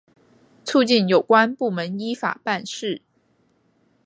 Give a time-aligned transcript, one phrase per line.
[0.65, 3.03] 促进有关部门依法办事